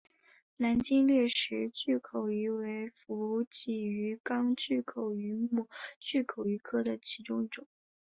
[0.57, 5.67] 南极掠食巨口鱼为辐鳍鱼纲巨口鱼目
[5.99, 7.67] 巨口鱼科的其中一种。